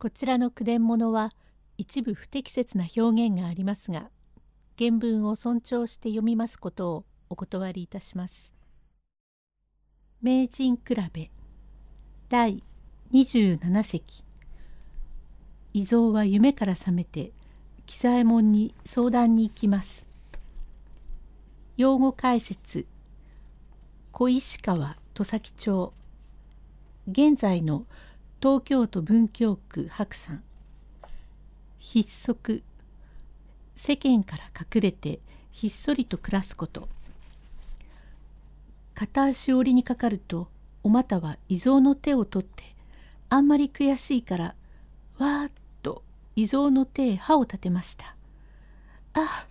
[0.00, 1.32] こちらの句伝物は
[1.76, 4.10] 一部不適切な表現がありますが
[4.78, 8.54] 原文を尊重して読みますことをお断りいたします。
[10.22, 11.30] 名人比べ
[12.28, 12.62] 第
[13.12, 14.22] 27席
[15.74, 17.32] 伊蔵は夢から覚めて
[17.86, 20.06] 喜左衛門に相談に行きます。
[21.76, 22.86] 用語解説
[24.12, 25.92] 小石川土佐町
[27.08, 27.84] 現在の
[28.40, 30.44] 東京都文京区白山。
[31.80, 32.62] 筆足
[33.74, 35.18] 世間から隠れて
[35.50, 36.88] ひっそりと暮らすこと。
[38.94, 40.46] 片足折りにかかると
[40.84, 42.62] お股は遺蔵の手を取って
[43.28, 44.54] あんまり悔しいから
[45.18, 45.52] わーっ
[45.82, 46.04] と
[46.36, 48.14] 遺蔵の手へ歯を立てました。
[49.14, 49.46] あ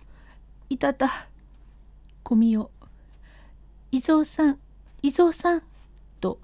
[0.70, 0.94] いた。
[0.94, 1.28] た
[2.22, 2.70] 小見代
[3.92, 4.58] 伊蔵さん
[5.02, 5.62] 伊蔵さん
[6.20, 6.38] と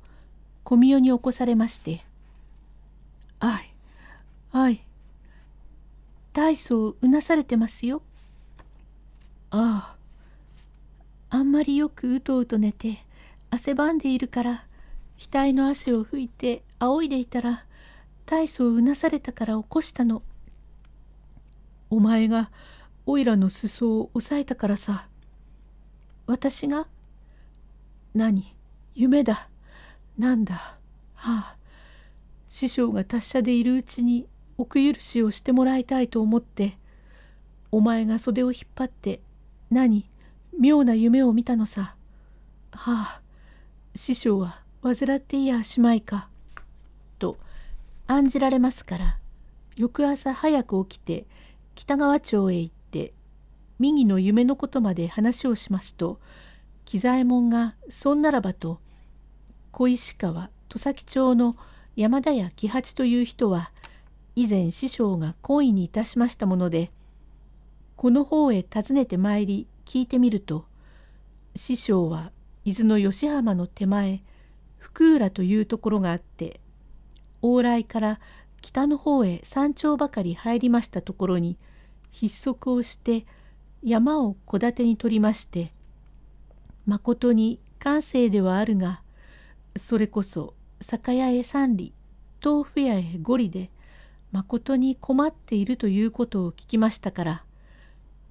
[0.63, 2.05] 小見代に起こされまして、
[4.57, 4.87] あい。
[6.33, 8.03] 大層うなされてますよ。
[9.51, 9.97] あ
[11.31, 11.37] あ。
[11.37, 12.99] あんまりよくうとうと寝て
[13.51, 14.65] 汗ばんでいるから
[15.19, 17.65] 額の汗を拭いて仰いでいたら
[18.27, 20.23] 大層うなされたから起こしたの。
[21.91, 22.53] お前が
[23.07, 25.09] おいらの裾を押さえたからさ。
[26.29, 26.87] 私が？
[28.15, 28.55] 何？
[28.95, 29.49] 夢だ。
[30.17, 30.55] なんだ？
[31.17, 31.57] はあ。
[32.49, 36.79] 師匠が達者でいるうちに奥許しをしてもらいたいと思って
[37.73, 39.21] お前が袖を引っ張って
[39.71, 40.09] 何
[40.59, 41.97] 妙な夢を見たのさ。
[42.73, 43.21] はあ
[43.95, 46.29] 師匠は患っていやしまいか。
[47.19, 47.39] と
[48.07, 49.19] 案じられますから
[49.77, 51.27] 翌朝早く起きて
[51.75, 53.13] 北川町へ行って
[53.79, 56.21] 右の夢のことまで話をしますと
[56.85, 58.81] 喜左衛門がそんならばと
[59.73, 61.57] 小石川戸崎町の
[61.97, 63.73] 山田屋喜八という人は
[64.37, 66.91] 以前師匠が懇意にいたしましたもので
[67.97, 70.67] この方へ訪ねてまいり聞いてみると
[71.55, 72.33] 師匠は
[72.65, 74.23] 伊豆の吉浜の手前
[74.79, 76.61] 福浦というところがあって
[77.43, 78.21] 往来から
[78.63, 81.59] 北の方へ山頂ばかり入りましたところに
[82.13, 83.27] 筆足をして
[83.83, 85.71] 山を戸建てに取りまして
[86.87, 89.03] まことに感性ではあるが
[89.77, 91.93] それこそ酒屋へ三里
[92.43, 93.71] 豆腐屋へ五里で
[94.35, 97.45] まことに困っているということを聞きましたから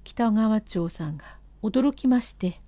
[0.04, 1.24] 北川町さんが
[1.62, 2.60] 驚きまして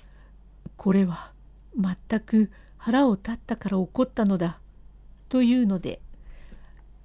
[0.78, 1.34] 「これは
[1.76, 4.60] 全く腹を立ったから怒ったのだ」
[5.28, 6.00] というので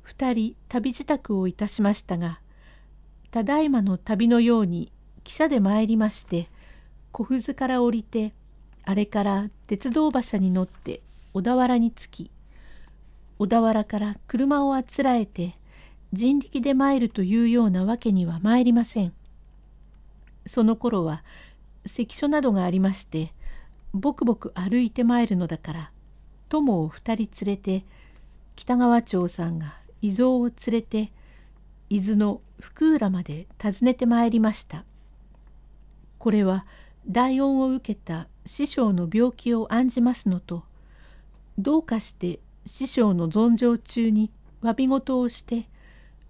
[0.06, 2.40] 2人旅支度をいたしましたが
[3.30, 4.94] ただいまの旅のように
[5.25, 6.48] 汽車で参りまして
[7.12, 8.34] 小布から降りて
[8.86, 11.02] あれから鉄道馬車に乗って
[11.34, 12.31] 小田原に着き
[13.40, 15.56] 小田原から車をあつらえて
[16.12, 19.14] 人力で参るというようなわけには参りません。
[20.46, 21.24] その頃は
[21.86, 23.34] 関所などがありまして
[23.94, 25.92] ぼくぼく歩いて参るのだから
[26.50, 27.86] 友を二人連れて
[28.56, 31.12] 北川町さんが伊蔵を連れて
[31.90, 34.84] 伊豆の福浦まで訪ねてまいりました。
[36.18, 36.66] これは
[37.08, 40.64] 大恩を受けた師匠の病気を案じますのと
[41.58, 44.31] どうかして師匠の存上中に
[44.62, 45.68] 詫び事をして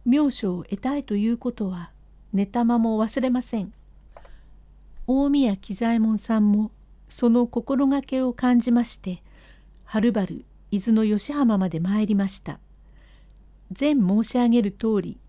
[0.05, 1.91] 妙所を得たいということは
[2.33, 3.73] 寝たまも忘れません。
[5.07, 6.71] 大宮喜左衛門さんも
[7.07, 9.23] その心がけを感じまして
[9.83, 12.59] はるばる伊豆の吉浜まで参りました。
[13.77, 15.19] 前申し上げる通り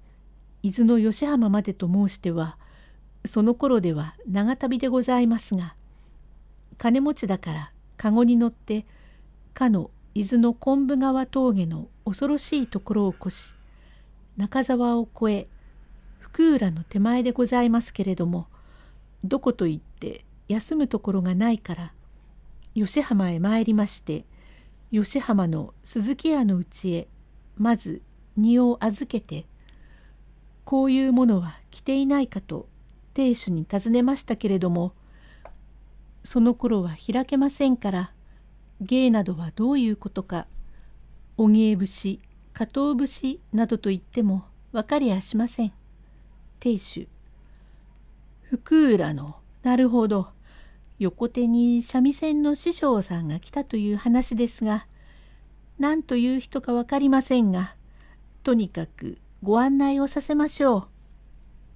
[0.62, 2.58] 伊豆の吉浜までと申しては
[3.24, 5.74] その頃では長旅でございますが
[6.78, 8.86] 金持ちだから籠に乗って
[9.52, 13.54] かの伊豆の昆布川峠の恐ろしいところを越し
[14.36, 15.48] 中沢を越え
[16.18, 18.48] 福浦の手前でございますけれども
[19.22, 21.92] どこと言って休むところがないから
[22.74, 24.24] 吉浜へ参りまして
[24.92, 27.08] 吉浜の鈴木屋のうちへ
[27.56, 28.02] まず
[28.36, 29.46] 荷を預けて
[30.64, 32.68] こういうものは着ていないかと
[33.14, 34.92] 亭主に尋ねましたけれども
[36.24, 38.12] その頃は開けませんから
[38.80, 40.46] 芸などはどういうことか
[41.36, 42.20] 鬼芸節
[42.52, 45.72] 加藤節などと言っても分かりやしません。
[46.60, 47.08] 亭主
[48.42, 50.28] 福浦のなるほど
[50.98, 54.86] 横手に三味線の師匠さんが来たという話ですが
[55.78, 57.74] 何という人か分かりませんが
[58.42, 60.88] とにかくご案内をさせましょう。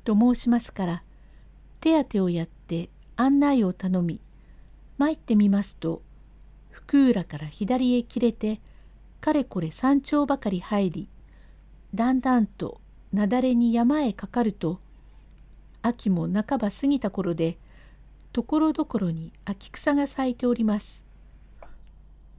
[0.04, 1.02] と申しますから
[1.80, 4.20] 手当てをやって案内を頼み
[4.98, 6.02] 参ってみますと
[6.86, 8.60] 福浦から左へ切れて
[9.20, 11.08] かれこれ山頂ばかり入り
[11.94, 12.80] だんだんと
[13.12, 14.80] 雪崩に山へかかると
[15.82, 17.58] 秋も半ば過ぎた頃で
[18.32, 21.04] ところどころに秋草が咲いております。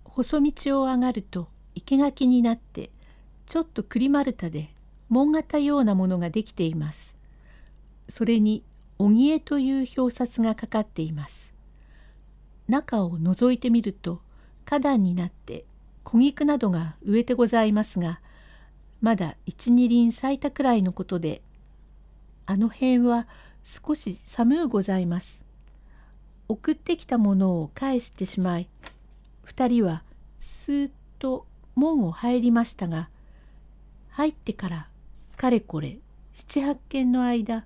[0.04, 2.90] 細道を上がると生垣になって
[3.46, 4.70] ちょっと栗丸太で
[5.10, 7.18] 門型ようなものができています。
[8.10, 8.64] それに
[8.98, 11.54] 荻江という表札がかかっています。
[12.68, 14.22] 中を覗いてみると
[14.66, 15.66] 花壇になって
[16.04, 18.20] 小菊などが植えてございますが
[19.02, 21.42] まだ一二輪咲いたくらいのことで
[22.46, 23.28] あの辺は
[23.64, 25.44] 少し寒うございます。
[26.48, 28.68] 送ってきたものを返してしまい
[29.44, 30.04] 二人は
[30.38, 33.10] スーッと門を入りましたが
[34.10, 34.88] 入ってから
[35.38, 35.98] かれこれ
[36.36, 37.66] 七八軒の間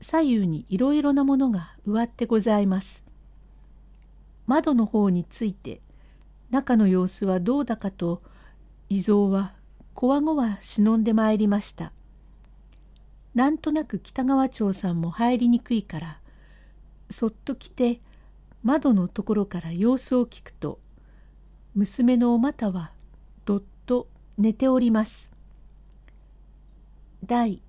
[0.00, 3.02] 左右にいろいろなものが植わってございます。
[4.46, 5.80] 窓の方について
[6.52, 8.20] 中の様子はどうだかと
[8.90, 9.54] 伊蔵は
[9.94, 11.92] こわごわ忍んでまいりました。
[13.34, 16.20] なんとなく北川町さんも入りにくいから
[17.08, 18.02] そっと来て
[18.62, 20.78] 窓のところから様子を聞くと
[21.74, 22.92] 娘のお股は
[23.46, 24.06] どっと
[24.36, 25.30] 寝ております。
[27.24, 27.62] 第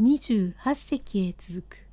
[0.00, 1.85] 28隻へ続く